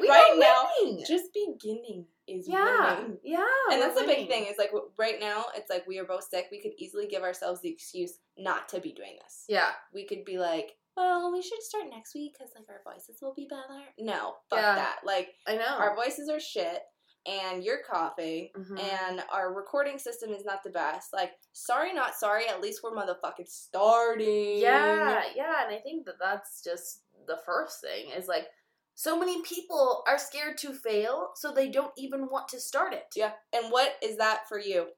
Right 0.00 0.34
now, 0.38 0.66
winning. 0.82 1.04
just 1.06 1.26
beginning 1.32 2.06
is 2.28 2.48
yeah, 2.48 2.98
winning. 3.00 3.18
yeah, 3.24 3.44
And 3.70 3.82
that's 3.82 3.98
the 4.00 4.06
big 4.06 4.28
thing. 4.28 4.46
Is 4.46 4.58
like 4.58 4.70
right 4.98 5.18
now, 5.20 5.46
it's 5.56 5.68
like 5.70 5.86
we 5.86 5.98
are 5.98 6.04
both 6.04 6.24
sick. 6.24 6.46
We 6.50 6.60
could 6.60 6.72
easily 6.78 7.06
give 7.06 7.22
ourselves 7.22 7.60
the 7.60 7.70
excuse 7.70 8.18
not 8.38 8.68
to 8.70 8.80
be 8.80 8.92
doing 8.92 9.16
this. 9.22 9.44
Yeah, 9.48 9.70
We 9.92 10.06
could 10.06 10.24
be 10.24 10.38
like, 10.38 10.72
well, 10.96 11.32
we 11.32 11.42
should 11.42 11.62
start 11.62 11.84
next 11.90 12.14
week 12.14 12.34
because 12.38 12.52
like 12.54 12.68
our 12.68 12.80
voices 12.92 13.18
will 13.22 13.34
be 13.34 13.46
better. 13.48 13.82
No, 13.98 14.36
fuck 14.50 14.58
Yeah. 14.60 14.74
that. 14.76 14.98
Like 15.04 15.34
I 15.46 15.56
know. 15.56 15.64
our 15.78 15.96
voices 15.96 16.28
are 16.28 16.38
shit, 16.40 16.82
and 17.26 17.62
you're 17.64 17.82
coughing, 17.88 18.50
Mhm. 18.56 18.78
and 18.80 19.24
our 19.30 19.52
recording 19.54 19.98
system 19.98 20.32
is 20.32 20.44
not 20.44 20.62
the 20.62 20.70
best. 20.70 21.12
Like, 21.12 21.32
sorry, 21.52 21.92
not 21.94 22.14
sorry. 22.14 22.46
At 22.48 22.60
least 22.60 22.82
we're 22.82 22.92
motherfucking 22.96 23.48
starting. 23.48 24.58
Yeah, 24.58 25.22
yeah, 25.34 25.64
and 25.64 25.74
I 25.74 25.78
think 25.78 26.04
that 26.06 26.18
that's 26.20 26.62
just 26.62 27.02
the 27.26 27.38
first 27.46 27.80
thing 27.80 28.10
is 28.10 28.26
like 28.28 28.48
so 28.94 29.18
many 29.18 29.42
people 29.42 30.02
are 30.06 30.18
scared 30.18 30.58
to 30.58 30.72
fail, 30.72 31.30
so 31.34 31.52
they 31.52 31.68
don't 31.68 31.92
even 31.96 32.22
want 32.30 32.48
to 32.48 32.60
start 32.60 32.92
it. 32.92 33.06
Yeah. 33.16 33.32
And 33.52 33.70
what 33.72 33.94
is 34.02 34.16
that 34.18 34.48
for 34.48 34.58
you? 34.58 34.88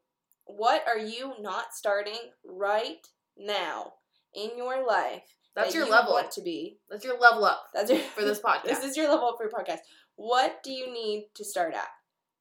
What 0.47 0.85
are 0.87 0.99
you 0.99 1.35
not 1.41 1.73
starting 1.73 2.19
right 2.45 3.07
now 3.39 3.95
in 4.35 4.51
your 4.57 4.87
life? 4.87 5.23
That's 5.55 5.69
that 5.73 5.75
your 5.79 5.87
you 5.87 5.93
level. 5.93 6.15
Want 6.15 6.33
to 6.33 6.43
be. 6.43 6.79
That's 6.91 7.05
your 7.05 7.19
level 7.19 7.45
up. 7.45 7.67
That's 7.73 7.91
your, 7.91 8.01
For 8.01 8.25
this 8.25 8.41
podcast. 8.45 8.65
This 8.65 8.85
is 8.85 8.97
your 8.97 9.09
level 9.09 9.29
up 9.29 9.37
for 9.39 9.45
your 9.45 9.53
podcast. 9.53 9.79
What 10.17 10.63
do 10.63 10.73
you 10.73 10.93
need 10.93 11.29
to 11.37 11.45
start 11.45 11.75
at? 11.75 11.89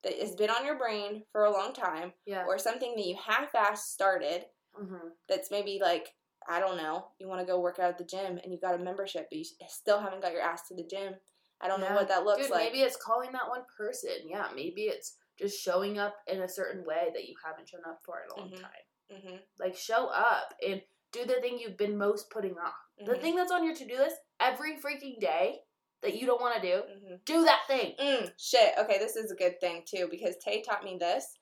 That 0.03 0.19
has 0.19 0.35
been 0.35 0.49
on 0.49 0.65
your 0.65 0.77
brain 0.77 1.23
for 1.31 1.45
a 1.45 1.51
long 1.51 1.71
time, 1.73 2.11
Yeah. 2.25 2.43
or 2.45 2.57
something 2.59 2.93
that 2.95 3.05
you 3.05 3.15
half-ass 3.25 3.87
started 3.89 4.45
hmm 4.75 4.95
that's 5.29 5.51
maybe 5.51 5.79
like 5.81 6.09
I 6.49 6.59
don't 6.59 6.75
know, 6.77 7.05
you 7.19 7.27
want 7.29 7.39
to 7.41 7.45
go 7.45 7.59
work 7.61 7.77
out 7.79 7.89
at 7.91 7.97
the 7.99 8.03
gym 8.03 8.37
and 8.43 8.51
you 8.51 8.59
got 8.59 8.73
a 8.75 8.83
membership, 8.83 9.27
but 9.29 9.37
you 9.37 9.45
still 9.69 9.99
haven't 10.01 10.21
got 10.21 10.33
your 10.33 10.41
ass 10.41 10.67
to 10.67 10.75
the 10.75 10.83
gym. 10.83 11.13
I 11.63 11.67
don't 11.67 11.79
know 11.79 11.93
what 11.95 12.09
that 12.09 12.25
looks 12.25 12.41
Dude, 12.43 12.51
like. 12.51 12.65
maybe 12.65 12.81
it's 12.81 12.97
calling 12.97 13.31
that 13.31 13.47
one 13.49 13.63
person. 13.77 14.11
Yeah, 14.27 14.47
maybe 14.53 14.83
it's 14.83 15.15
just 15.39 15.59
showing 15.61 15.97
up 15.97 16.15
in 16.27 16.41
a 16.41 16.49
certain 16.49 16.83
way 16.85 17.09
that 17.13 17.23
you 17.27 17.35
haven't 17.43 17.69
shown 17.69 17.81
up 17.87 17.99
for 18.05 18.21
in 18.23 18.29
a 18.31 18.39
long 18.39 18.51
Mhm. 18.51 18.61
time. 18.61 18.71
hmm 19.09 19.37
Like 19.59 19.75
show 19.75 20.07
up 20.07 20.53
and 20.65 20.81
do 21.11 21.25
the 21.25 21.35
thing 21.41 21.59
you've 21.59 21.77
been 21.77 21.97
most 21.97 22.29
putting 22.29 22.57
off. 22.57 22.73
The 22.97 23.13
Mhm. 23.13 23.21
thing 23.21 23.35
that's 23.35 23.51
on 23.51 23.63
your 23.63 23.75
to 23.75 23.85
do 23.85 23.97
list 23.97 24.17
every 24.39 24.77
freaking 24.77 25.19
day 25.19 25.63
that 26.01 26.15
you 26.15 26.25
don't 26.25 26.41
want 26.41 26.55
to 26.55 26.61
do. 26.61 26.81
hmm 26.81 27.15
Do 27.25 27.43
that 27.45 27.65
thing. 27.67 27.95
Mm, 27.97 28.33
shit. 28.37 28.77
Okay, 28.77 28.97
this 28.97 29.15
is 29.15 29.31
a 29.31 29.35
good 29.35 29.59
thing 29.61 29.83
too 29.85 30.07
because 30.09 30.35
Tay 30.37 30.61
taught 30.61 30.83
me 30.83 30.97
this, 30.97 31.37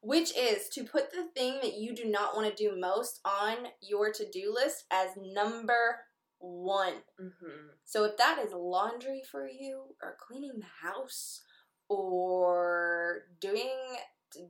which 0.00 0.36
is 0.36 0.68
to 0.70 0.84
put 0.84 1.10
the 1.12 1.28
thing 1.34 1.60
that 1.62 1.74
you 1.74 1.94
do 1.94 2.04
not 2.06 2.34
want 2.36 2.48
to 2.54 2.54
do 2.68 2.76
most 2.78 3.20
on 3.24 3.68
your 3.80 4.12
to 4.12 4.28
do 4.30 4.52
list 4.52 4.84
as 4.90 5.10
number 5.16 6.04
one. 6.42 6.94
Mm-hmm. 7.20 7.68
So 7.84 8.04
if 8.04 8.16
that 8.18 8.38
is 8.44 8.52
laundry 8.54 9.22
for 9.30 9.46
you, 9.48 9.84
or 10.02 10.16
cleaning 10.20 10.58
the 10.58 10.88
house, 10.88 11.42
or 11.88 13.22
doing 13.40 13.70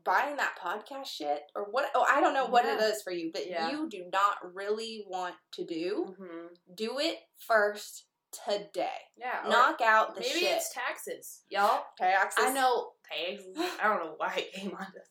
buying 0.04 0.36
that 0.36 0.54
podcast 0.62 1.06
shit, 1.06 1.42
or 1.54 1.64
what? 1.70 1.86
Oh, 1.94 2.06
I 2.08 2.20
don't 2.20 2.34
know 2.34 2.46
what 2.46 2.64
it 2.64 2.78
Yeah. 2.80 2.88
is 2.88 3.02
for 3.02 3.12
you 3.12 3.30
that 3.34 3.46
Yeah. 3.48 3.70
you 3.70 3.88
do 3.88 4.08
not 4.12 4.54
really 4.54 5.04
want 5.08 5.34
to 5.52 5.64
do. 5.64 6.16
Mm-hmm. 6.18 6.46
Do 6.74 6.98
it 6.98 7.18
first 7.38 8.06
today. 8.46 8.88
Yeah. 9.16 9.42
Knock 9.48 9.80
out 9.82 10.14
the 10.14 10.20
maybe 10.22 10.40
shit. 10.40 10.56
it's 10.56 10.72
taxes, 10.72 11.42
y'all. 11.50 11.84
Taxes. 11.98 12.44
I 12.46 12.52
know 12.52 12.92
taxes. 13.10 13.56
I 13.82 13.88
don't 13.88 14.04
know 14.04 14.14
why 14.16 14.34
it 14.36 14.52
came 14.54 14.74
on 14.74 14.86
this. 14.94 15.08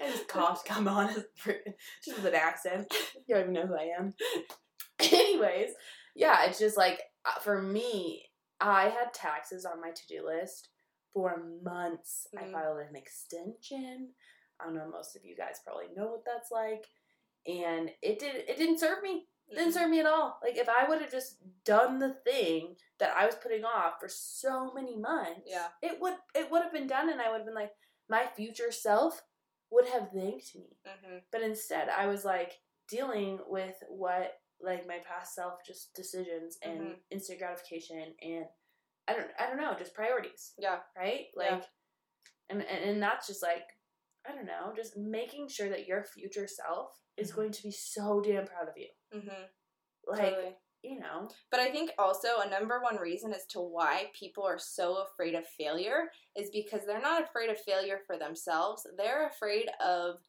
I 0.00 0.10
just 0.12 0.28
coughed 0.28 0.64
come 0.64 0.86
on 0.86 1.08
just 1.44 2.16
with 2.16 2.24
an 2.26 2.34
accent. 2.34 2.86
You 3.26 3.34
don't 3.34 3.50
even 3.50 3.52
know 3.54 3.66
who 3.66 3.74
I 3.74 3.90
am. 3.98 4.14
Anyways, 5.12 5.70
yeah, 6.14 6.44
it's 6.46 6.58
just 6.58 6.76
like 6.76 7.00
uh, 7.24 7.38
for 7.40 7.60
me, 7.62 8.24
I 8.60 8.84
had 8.88 9.14
taxes 9.14 9.64
on 9.64 9.80
my 9.80 9.90
to 9.90 10.06
do 10.08 10.26
list 10.26 10.68
for 11.12 11.42
months. 11.62 12.26
Mhm. 12.34 12.48
I 12.48 12.52
filed 12.52 12.78
an 12.78 12.96
extension. 12.96 14.10
I 14.60 14.64
don't 14.64 14.74
know. 14.74 14.88
Most 14.90 15.16
of 15.16 15.24
you 15.24 15.36
guys 15.36 15.60
probably 15.64 15.86
know 15.94 16.06
what 16.06 16.24
that's 16.24 16.50
like. 16.50 16.84
and 17.46 17.90
it 18.02 18.18
did 18.18 18.34
it 18.48 18.58
didn't 18.58 18.78
serve 18.80 19.02
me. 19.02 19.26
It 19.48 19.54
didn't 19.54 19.70
Mhm. 19.70 19.74
serve 19.74 19.90
me 19.90 20.00
at 20.00 20.06
all. 20.06 20.38
Like 20.42 20.56
if 20.58 20.68
I 20.68 20.86
would 20.88 21.00
have 21.00 21.10
just 21.10 21.38
done 21.64 21.98
the 21.98 22.14
thing 22.24 22.76
that 22.98 23.16
I 23.16 23.24
was 23.26 23.36
putting 23.36 23.64
off 23.64 24.00
for 24.00 24.08
so 24.08 24.72
many 24.74 24.96
months, 24.98 25.42
Yeah. 25.46 25.68
it 25.80 26.00
would 26.00 26.18
it 26.34 26.50
would 26.50 26.62
have 26.62 26.72
been 26.72 26.86
done, 26.88 27.08
and 27.08 27.22
I 27.22 27.30
would 27.30 27.38
have 27.38 27.46
been 27.46 27.54
like 27.54 27.74
my 28.08 28.26
future 28.26 28.72
self 28.72 29.22
would 29.70 29.86
have 29.88 30.10
thanked 30.10 30.54
me. 30.56 30.76
Mhm. 30.84 31.22
But 31.30 31.42
instead, 31.42 31.88
I 31.88 32.06
was 32.06 32.24
like 32.24 32.60
dealing 32.88 33.40
with 33.48 33.82
what 33.88 34.40
like 34.60 34.86
my 34.86 34.98
past 35.06 35.34
self 35.34 35.64
just 35.64 35.94
decisions 35.94 36.58
and 36.62 36.80
Mhm. 36.80 37.00
instant 37.10 37.38
gratification 37.38 38.14
and 38.22 38.46
I 39.06 39.14
don't 39.14 39.30
I 39.38 39.46
don't 39.46 39.56
know 39.56 39.74
just 39.78 39.94
priorities 39.94 40.54
Yeah. 40.58 40.80
right 40.96 41.28
Yeah. 41.36 41.54
like 41.56 41.64
and, 42.50 42.62
and 42.62 42.84
and 42.90 43.02
that's 43.02 43.26
just 43.26 43.42
like 43.42 43.64
I 44.26 44.32
don't 44.34 44.46
know 44.46 44.72
just 44.74 44.96
making 44.96 45.48
sure 45.48 45.68
that 45.70 45.86
your 45.86 46.04
future 46.04 46.46
self 46.48 47.00
is 47.16 47.32
Mhm. 47.32 47.36
going 47.36 47.52
to 47.52 47.62
be 47.62 47.70
so 47.70 48.20
damn 48.20 48.46
proud 48.46 48.68
of 48.68 48.76
you 48.76 48.90
Mhm. 49.14 49.48
like 50.06 50.20
totally. 50.34 50.56
you 50.82 50.98
know 50.98 51.28
But 51.50 51.60
I 51.60 51.70
think 51.70 51.92
also 51.98 52.40
a 52.40 52.48
number 52.50 52.80
one 52.80 52.96
reason 52.96 53.32
as 53.32 53.46
to 53.48 53.60
why 53.60 54.10
people 54.14 54.44
are 54.44 54.58
so 54.58 54.96
afraid 54.98 55.34
of 55.34 55.46
failure 55.46 56.10
is 56.34 56.50
because 56.50 56.84
they're 56.84 57.00
not 57.00 57.22
afraid 57.22 57.50
of 57.50 57.60
failure 57.60 57.98
for 58.06 58.16
themselves. 58.18 58.86
They're 58.96 59.26
afraid 59.26 59.68
of 59.80 60.20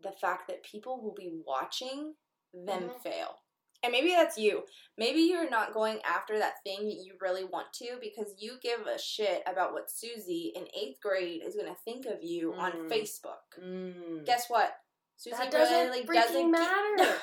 the 0.00 0.12
fact 0.12 0.48
that 0.48 0.62
people 0.64 1.00
will 1.02 1.14
be 1.14 1.30
watching 1.46 2.16
them 2.54 2.90
Mhm. 2.90 3.02
fail. 3.02 3.38
And 3.82 3.92
maybe 3.92 4.10
that's 4.10 4.38
you. 4.38 4.66
Maybe 4.96 5.20
you're 5.22 5.50
not 5.50 5.74
going 5.74 6.00
after 6.04 6.38
that 6.38 6.62
thing 6.64 6.88
that 6.88 7.04
you 7.04 7.18
really 7.20 7.44
want 7.44 7.72
to 7.74 7.98
because 8.00 8.34
you 8.38 8.58
give 8.62 8.86
a 8.86 8.98
shit 8.98 9.42
about 9.46 9.74
what 9.74 9.90
Susie 9.90 10.52
in 10.56 10.66
eighth 10.74 11.00
grade 11.02 11.42
is 11.42 11.54
going 11.54 11.68
to 11.68 11.80
think 11.82 12.06
of 12.06 12.22
you 12.22 12.54
on 12.54 12.72
Mm. 12.72 12.88
Facebook. 12.88 13.42
mm. 13.60 14.24
Guess 14.24 14.48
what? 14.48 14.80
Susie 15.16 15.36
that 15.36 15.50
doesn't 15.50 15.88
really 15.90 16.02
doesn't 16.02 16.50
matter 16.50 16.96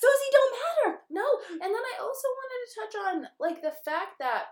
Susie 0.00 0.30
don't 0.32 0.52
matter. 0.86 1.04
No, 1.10 1.24
and 1.50 1.60
then 1.60 1.72
I 1.74 1.98
also 2.00 2.28
wanted 2.28 2.66
to 2.66 2.80
touch 2.80 2.94
on 3.06 3.28
like 3.38 3.62
the 3.62 3.72
fact 3.84 4.18
that 4.18 4.48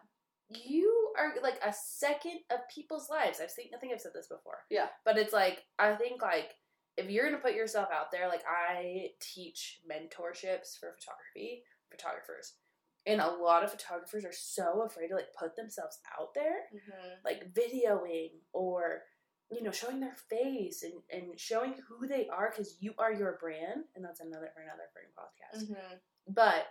you 0.48 1.12
are 1.16 1.34
like 1.42 1.60
a 1.64 1.72
second 1.72 2.40
of 2.50 2.60
people's 2.68 3.08
lives. 3.08 3.40
I've 3.40 3.50
seen 3.50 3.70
I 3.74 3.78
think 3.78 3.92
I've 3.92 4.00
said 4.00 4.12
this 4.14 4.28
before. 4.28 4.64
Yeah. 4.70 4.88
But 5.04 5.16
it's 5.18 5.32
like 5.32 5.64
I 5.78 5.94
think 5.94 6.22
like 6.22 6.56
if 7.00 7.10
you're 7.10 7.24
gonna 7.28 7.42
put 7.42 7.54
yourself 7.54 7.88
out 7.92 8.10
there, 8.12 8.28
like 8.28 8.42
I 8.48 9.10
teach 9.20 9.80
mentorships 9.90 10.78
for 10.78 10.92
photography, 10.98 11.64
photographers. 11.90 12.54
And 13.06 13.20
a 13.20 13.26
lot 13.30 13.64
of 13.64 13.70
photographers 13.70 14.24
are 14.26 14.32
so 14.32 14.82
afraid 14.86 15.08
to 15.08 15.14
like 15.14 15.32
put 15.38 15.56
themselves 15.56 15.98
out 16.18 16.34
there, 16.34 16.68
Mm-hmm. 16.74 17.24
like 17.24 17.52
videoing 17.54 18.30
or 18.52 19.02
you 19.50 19.62
know 19.62 19.72
showing 19.72 19.98
their 20.00 20.14
face 20.28 20.84
and, 20.84 20.92
and 21.10 21.38
showing 21.40 21.74
who 21.88 22.06
they 22.06 22.28
are 22.28 22.50
because 22.50 22.76
you 22.78 22.94
are 22.98 23.12
your 23.12 23.36
brand 23.40 23.82
and 23.96 24.04
that's 24.04 24.20
another 24.20 24.48
for 24.54 24.60
another 24.62 24.84
freaking 24.94 25.16
podcast 25.18 25.64
Mm-hmm. 25.64 25.94
but 26.28 26.66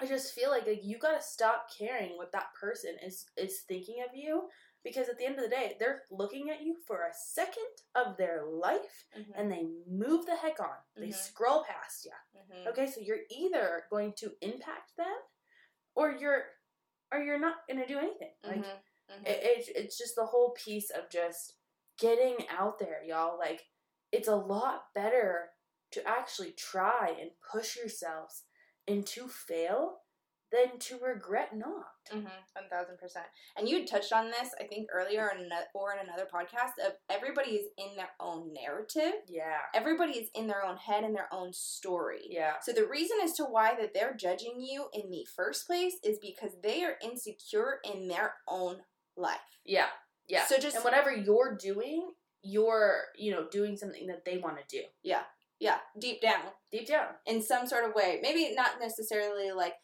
I 0.00 0.06
just 0.06 0.34
feel 0.34 0.50
like, 0.50 0.66
like 0.66 0.80
you 0.82 0.98
gotta 0.98 1.22
stop 1.22 1.66
caring 1.78 2.16
what 2.16 2.32
that 2.32 2.54
person 2.60 2.96
is 3.06 3.26
is 3.36 3.60
thinking 3.68 4.02
of 4.08 4.16
you 4.16 4.44
because 4.84 5.08
at 5.08 5.18
the 5.18 5.24
end 5.24 5.36
of 5.36 5.42
the 5.44 5.48
day, 5.50 5.76
they're 5.78 6.02
looking 6.10 6.50
at 6.50 6.62
you 6.62 6.76
for 6.86 7.02
a 7.02 7.14
second 7.14 7.66
of 7.94 8.16
their 8.16 8.44
life 8.50 9.06
Mm-hmm. 9.18 9.32
and 9.36 9.50
they 9.52 9.66
move 9.88 10.26
the 10.26 10.36
heck 10.36 10.58
on. 10.60 10.76
They 10.96 11.08
Mhm. 11.08 11.14
scroll 11.14 11.64
past 11.64 12.04
you. 12.04 12.12
Mm-hmm. 12.36 12.68
Okay, 12.68 12.86
so 12.90 13.00
you're 13.00 13.24
either 13.30 13.84
going 13.90 14.12
to 14.18 14.32
impact 14.40 14.96
them 14.96 15.16
or 15.94 16.12
you're 16.12 16.44
or 17.12 17.20
you're 17.22 17.38
not 17.38 17.66
gonna 17.68 17.86
do 17.86 17.98
anything. 17.98 18.32
Like 18.42 18.64
Mm-hmm. 18.64 19.26
it, 19.26 19.40
it, 19.42 19.68
it's 19.76 19.98
just 19.98 20.16
the 20.16 20.24
whole 20.26 20.50
piece 20.52 20.90
of 20.90 21.10
just 21.10 21.54
getting 21.98 22.36
out 22.48 22.78
there, 22.78 23.02
y'all. 23.04 23.38
Like, 23.38 23.62
it's 24.10 24.28
a 24.28 24.34
lot 24.36 24.84
better 24.94 25.50
to 25.92 26.08
actually 26.08 26.52
try 26.52 27.14
and 27.20 27.30
push 27.52 27.76
yourselves 27.76 28.44
and 28.88 29.06
to 29.08 29.28
fail 29.28 29.98
than 30.52 30.78
to 30.78 30.98
regret 30.98 31.56
not. 31.56 31.86
Mm-hmm. 32.12 32.24
One 32.24 32.68
thousand 32.70 32.98
percent. 32.98 33.24
And 33.56 33.68
you 33.68 33.78
had 33.78 33.86
touched 33.86 34.12
on 34.12 34.26
this, 34.26 34.50
I 34.60 34.64
think, 34.64 34.88
earlier 34.92 35.30
in 35.34 35.46
ano- 35.46 35.66
or 35.74 35.92
in 35.92 36.06
another 36.06 36.26
podcast. 36.32 36.84
Of 36.84 36.92
everybody 37.10 37.52
is 37.52 37.68
in 37.78 37.96
their 37.96 38.10
own 38.20 38.52
narrative. 38.52 39.20
Yeah. 39.28 39.58
Everybody 39.74 40.12
is 40.18 40.28
in 40.34 40.46
their 40.46 40.64
own 40.64 40.76
head 40.76 41.04
and 41.04 41.14
their 41.14 41.28
own 41.32 41.52
story. 41.52 42.22
Yeah. 42.28 42.54
So 42.62 42.72
the 42.72 42.86
reason 42.86 43.18
as 43.22 43.32
to 43.34 43.44
why 43.44 43.74
that 43.80 43.94
they're 43.94 44.14
judging 44.14 44.60
you 44.60 44.86
in 44.92 45.10
the 45.10 45.26
first 45.34 45.66
place 45.66 45.94
is 46.04 46.18
because 46.20 46.52
they 46.62 46.82
are 46.84 46.96
insecure 47.02 47.78
in 47.84 48.08
their 48.08 48.34
own 48.48 48.78
life. 49.16 49.38
Yeah. 49.64 49.86
Yeah. 50.28 50.46
So 50.46 50.58
just 50.58 50.76
and 50.76 50.84
whatever 50.84 51.10
you're 51.12 51.56
doing, 51.56 52.10
you're, 52.42 53.02
you 53.16 53.30
know, 53.32 53.46
doing 53.50 53.76
something 53.76 54.06
that 54.08 54.24
they 54.24 54.38
want 54.38 54.56
to 54.58 54.64
do. 54.76 54.82
Yeah. 55.02 55.22
Yeah, 55.60 55.76
deep 55.96 56.20
down 56.20 56.42
Deep 56.72 56.88
down. 56.88 57.06
in 57.24 57.40
some 57.40 57.68
sort 57.68 57.84
of 57.88 57.94
way. 57.94 58.18
Maybe 58.20 58.52
not 58.52 58.80
necessarily 58.80 59.52
like 59.52 59.74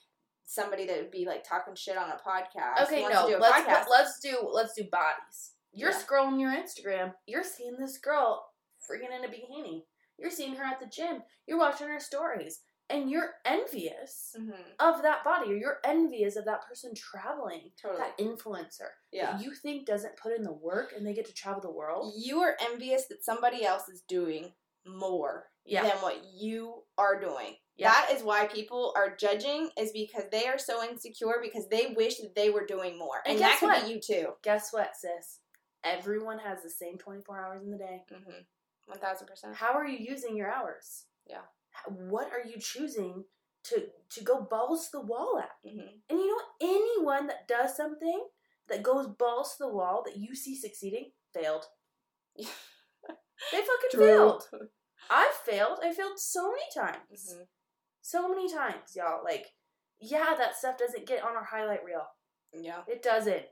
somebody 0.51 0.87
that 0.87 0.97
would 0.97 1.11
be 1.11 1.27
like 1.27 1.45
talking 1.47 1.75
shit 1.75 1.97
on 1.99 2.09
a 2.11 2.17
podcast. 2.27 2.85
Okay, 2.87 3.03
wants 3.03 3.17
no. 3.17 3.27
to 3.29 3.35
do 3.35 3.39
Let's 3.41 3.67
podcast. 3.67 3.85
let's 3.91 4.19
do 4.21 4.49
let's 4.51 4.73
do 4.75 4.85
bodies. 4.91 5.53
You're 5.73 5.91
Yeah. 5.91 6.01
scrolling 6.03 6.41
your 6.41 6.51
Instagram. 6.53 7.15
You're 7.27 7.45
seeing 7.45 7.77
this 7.79 7.99
girl 7.99 8.51
freaking 8.91 9.15
in 9.17 9.25
a 9.25 9.29
bikini. 9.29 9.85
You're 10.17 10.31
seeing 10.31 10.55
her 10.57 10.65
at 10.65 10.81
the 10.81 10.87
gym. 10.87 11.23
You're 11.47 11.59
watching 11.59 11.89
her 11.89 12.01
stories, 12.01 12.63
and 12.89 13.11
you're 13.11 13.35
envious 13.45 14.35
Mhm. 14.39 14.75
of 14.81 15.03
that 15.03 15.23
body, 15.23 15.53
or 15.53 15.57
you're 15.57 15.81
envious 15.85 16.35
of 16.37 16.47
that 16.47 16.67
person 16.67 16.95
traveling, 16.95 17.71
Totally. 17.81 18.01
that 18.01 18.17
influencer 18.19 18.89
Yeah. 19.13 19.33
that 19.33 19.43
you 19.43 19.55
think 19.55 19.87
doesn't 19.87 20.17
put 20.17 20.33
in 20.33 20.43
the 20.43 20.53
work, 20.53 20.93
and 20.93 21.07
they 21.07 21.13
get 21.13 21.27
to 21.27 21.35
travel 21.35 21.61
the 21.61 21.71
world. 21.71 22.15
You 22.17 22.41
are 22.41 22.57
envious 22.61 23.07
that 23.09 23.23
somebody 23.23 23.65
else 23.67 23.89
is 23.89 24.01
doing 24.03 24.55
more 24.87 25.51
Yeah. 25.65 25.83
than 25.83 26.01
what 26.01 26.25
you 26.25 26.87
are 26.97 27.21
doing. 27.21 27.59
Yeah. 27.79 27.91
That 27.91 28.11
is 28.13 28.23
why 28.23 28.47
people 28.47 28.93
are 28.97 29.15
judging 29.17 29.71
is 29.79 29.93
because 29.93 30.25
they 30.33 30.47
are 30.47 30.59
so 30.59 30.83
insecure 30.83 31.37
because 31.41 31.69
they 31.69 31.95
wish 31.97 32.17
that 32.19 32.35
they 32.35 32.51
were 32.51 32.67
doing 32.67 32.99
more. 32.99 33.23
And 33.25 33.35
And, 33.35 33.43
that 33.43 33.51
guess 33.53 33.61
could 33.61 33.67
what? 33.67 33.87
be 33.87 33.93
you 33.93 34.01
too. 34.01 34.33
Guess 34.43 34.73
what, 34.73 34.97
sis? 34.97 35.39
Everyone 35.85 36.41
has 36.41 36.63
the 36.63 36.71
same 36.71 36.99
24 36.99 37.41
hours 37.41 37.63
in 37.63 37.71
the 37.71 37.79
day. 37.79 38.03
Mm-hmm. 38.13 38.41
One 38.87 38.99
thousand 38.99 39.27
percent. 39.29 39.55
How 39.55 39.75
are 39.75 39.87
you 39.87 39.99
using 39.99 40.37
your 40.37 40.51
hours? 40.51 41.05
Yeah. 41.29 41.43
What 41.87 42.33
are 42.33 42.43
you 42.45 42.59
choosing 42.59 43.25
to 43.65 43.85
to 44.11 44.25
go 44.25 44.41
balls 44.41 44.87
to 44.87 44.99
the 44.99 45.05
wall 45.05 45.39
at? 45.39 45.51
Mm-hmm. 45.69 45.89
And 46.11 46.19
you 46.19 46.27
know, 46.27 46.43
anyone 46.63 47.27
that 47.29 47.47
does 47.47 47.77
something 47.77 48.27
that 48.69 48.83
goes 48.83 49.07
balls 49.07 49.57
to 49.57 49.65
the 49.65 49.73
wall 49.73 50.03
that 50.07 50.17
you 50.17 50.35
see 50.35 50.57
succeeding 50.57 51.11
failed. 51.35 51.67
They 53.53 53.59
fucking 53.59 54.01
failed. 54.01 54.43
I've 55.11 55.35
failed. 55.47 55.79
I 55.83 55.93
failed 55.93 56.19
so 56.19 56.51
many 56.51 56.63
times. 56.75 57.35
Mm-hmm. 57.35 57.43
So 58.09 58.27
many 58.27 58.51
times, 58.51 58.97
y'all. 58.97 59.23
Like, 59.23 59.49
yeah, 60.01 60.35
that 60.39 60.57
stuff 60.57 60.79
doesn't 60.79 61.07
get 61.07 61.23
on 61.23 61.37
our 61.37 61.45
highlight 61.45 61.85
reel. 61.85 62.07
Yeah. 62.59 62.81
It 62.87 63.03
doesn't. 63.03 63.43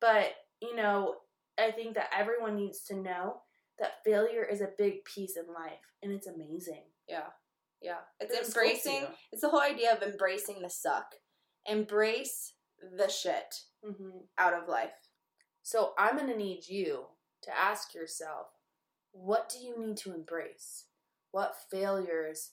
But, 0.00 0.32
you 0.62 0.74
know, 0.74 1.16
I 1.58 1.70
think 1.70 1.94
that 1.96 2.08
everyone 2.16 2.56
needs 2.56 2.82
to 2.84 2.96
know 2.96 3.42
that 3.78 4.02
failure 4.02 4.42
is 4.42 4.62
a 4.62 4.70
big 4.78 5.04
piece 5.04 5.36
in 5.36 5.52
life 5.52 5.84
and 6.02 6.10
it's 6.10 6.26
amazing. 6.26 6.84
Yeah. 7.06 7.26
Yeah. 7.82 7.98
It's 8.20 8.32
It 8.32 8.44
sculpts 8.44 8.46
embracing 8.56 9.06
it's 9.30 9.42
the 9.42 9.50
whole 9.50 9.60
idea 9.60 9.92
of 9.92 10.02
embracing 10.02 10.62
the 10.62 10.70
suck. 10.70 11.16
Embrace 11.66 12.54
the 12.96 13.08
shit 13.08 13.54
Mm-hmm. 13.86 14.20
out 14.38 14.54
of 14.54 14.66
life. 14.66 15.10
So 15.62 15.92
I'm 15.98 16.16
going 16.16 16.30
to 16.32 16.38
need 16.38 16.66
you 16.66 17.04
to 17.42 17.50
ask 17.54 17.92
yourself, 17.94 18.46
what 19.12 19.50
do 19.50 19.58
you 19.58 19.78
need 19.78 19.98
to 19.98 20.14
embrace? 20.14 20.86
What 21.32 21.54
failures 21.70 22.52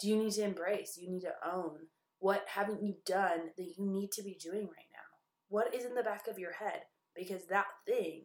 do 0.00 0.08
you 0.08 0.16
need 0.16 0.32
to 0.32 0.44
embrace? 0.44 0.98
You 1.00 1.10
need 1.10 1.22
to 1.22 1.34
own. 1.44 1.78
What 2.18 2.44
haven't 2.48 2.82
you 2.82 2.96
done 3.06 3.50
that 3.56 3.74
you 3.78 3.86
need 3.86 4.12
to 4.12 4.22
be 4.22 4.34
doing 4.34 4.64
right 4.64 4.90
now? 4.92 4.98
What 5.48 5.74
is 5.74 5.84
in 5.84 5.94
the 5.94 6.02
back 6.02 6.26
of 6.28 6.38
your 6.38 6.52
head? 6.52 6.82
Because 7.14 7.46
that 7.46 7.66
thing 7.86 8.22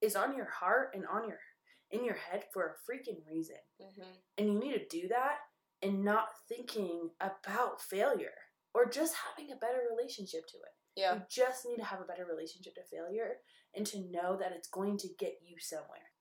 is 0.00 0.16
on 0.16 0.36
your 0.36 0.48
heart 0.48 0.90
and 0.94 1.04
on 1.06 1.28
your 1.28 1.38
in 1.90 2.04
your 2.04 2.16
head 2.16 2.44
for 2.52 2.66
a 2.66 2.90
freaking 2.90 3.26
reason. 3.26 3.56
Mm-hmm. 3.80 4.10
And 4.36 4.52
you 4.52 4.58
need 4.58 4.72
to 4.72 5.00
do 5.00 5.08
that 5.08 5.36
and 5.82 6.04
not 6.04 6.28
thinking 6.48 7.10
about 7.20 7.80
failure 7.80 8.34
or 8.74 8.88
just 8.88 9.14
having 9.14 9.52
a 9.52 9.56
better 9.56 9.80
relationship 9.90 10.46
to 10.48 10.56
it. 10.58 10.74
Yeah. 10.96 11.14
You 11.14 11.22
just 11.30 11.64
need 11.66 11.76
to 11.76 11.84
have 11.84 12.00
a 12.00 12.04
better 12.04 12.26
relationship 12.26 12.74
to 12.74 12.82
failure 12.90 13.36
and 13.74 13.86
to 13.86 14.10
know 14.10 14.36
that 14.38 14.52
it's 14.54 14.68
going 14.68 14.98
to 14.98 15.08
get 15.18 15.38
you 15.42 15.56
somewhere. 15.58 16.12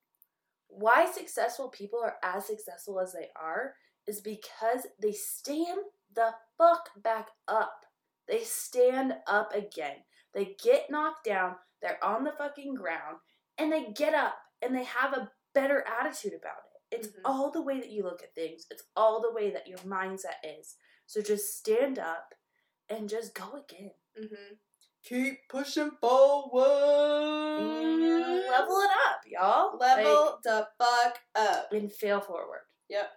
Why 0.69 1.09
successful 1.09 1.69
people 1.69 1.99
are 2.03 2.15
as 2.23 2.45
successful 2.45 2.99
as 2.99 3.11
they 3.13 3.27
are 3.35 3.73
is 4.07 4.21
because 4.21 4.87
they 5.01 5.11
stand 5.11 5.79
the 6.13 6.33
fuck 6.57 6.89
back 7.03 7.29
up. 7.47 7.85
They 8.27 8.39
stand 8.43 9.15
up 9.27 9.53
again. 9.53 9.97
They 10.33 10.55
get 10.61 10.89
knocked 10.89 11.25
down, 11.25 11.55
they're 11.81 12.03
on 12.03 12.23
the 12.23 12.31
fucking 12.31 12.75
ground, 12.75 13.17
and 13.57 13.71
they 13.71 13.91
get 13.91 14.13
up 14.13 14.37
and 14.61 14.75
they 14.75 14.83
have 14.83 15.13
a 15.13 15.31
better 15.53 15.85
attitude 15.99 16.33
about 16.33 16.57
it. 16.91 16.97
It's 16.99 17.07
Mhm. 17.07 17.21
all 17.25 17.51
the 17.51 17.61
way 17.61 17.79
that 17.79 17.89
you 17.89 18.03
look 18.03 18.23
at 18.23 18.33
things, 18.35 18.65
it's 18.71 18.83
all 18.95 19.21
the 19.21 19.31
way 19.31 19.51
that 19.51 19.67
your 19.67 19.79
mindset 19.79 20.37
is. 20.43 20.75
So 21.05 21.21
just 21.21 21.57
stand 21.57 21.99
up 21.99 22.33
and 22.89 23.09
just 23.09 23.33
go 23.33 23.53
again. 23.53 23.93
Mm-hmm. 24.17 24.55
Keep 25.03 25.47
pushing 25.49 25.91
forward. 25.91 26.65
Level 28.49 28.81
it 28.81 28.91
up, 29.07 29.21
y'all. 29.25 29.77
Level 29.77 30.39
the 30.43 30.67
fuck 30.77 31.19
up. 31.35 31.71
And 31.71 31.91
fail 31.91 32.19
forward. 32.21 32.61
Yep. 32.89 33.11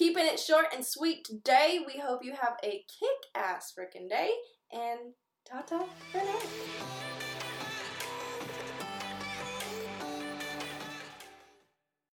Keeping 0.00 0.24
it 0.24 0.40
short 0.40 0.64
and 0.74 0.82
sweet 0.82 1.26
today. 1.26 1.78
We 1.86 2.00
hope 2.00 2.24
you 2.24 2.32
have 2.32 2.56
a 2.64 2.70
kick 2.70 3.18
ass 3.36 3.74
freaking 3.78 4.08
day. 4.08 4.30
And 4.72 5.12
ta 5.46 5.60
ta 5.60 5.84
for 6.10 6.16
now. 6.16 7.29